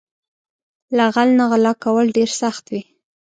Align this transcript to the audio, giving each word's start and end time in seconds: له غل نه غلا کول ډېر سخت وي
له 0.95 1.05
غل 1.15 1.29
نه 1.39 1.45
غلا 1.51 1.73
کول 1.83 2.07
ډېر 2.17 2.29
سخت 2.41 2.63
وي 2.71 2.81